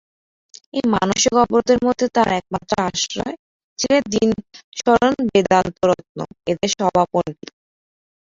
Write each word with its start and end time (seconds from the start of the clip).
এই 0.73 0.85
মানসিক 0.93 1.33
অবরোধের 1.37 1.79
মধ্যে 1.85 2.07
তাঁর 2.15 2.29
একমাত্র 2.39 2.73
আশ্রয় 2.87 3.35
ছিলেন 3.79 4.03
দীনশরণ 4.13 5.13
বেদান্তরত্ন– 5.27 6.19
এঁদের 6.49 6.69
সভাপণ্ডিত। 6.73 7.49